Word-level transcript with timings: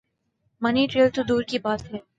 منی 0.61 0.85
trail 0.87 1.09
تو 1.09 1.21
دور 1.23 1.43
کی 1.43 1.59
بات 1.59 1.81
ہے۔ 1.93 1.99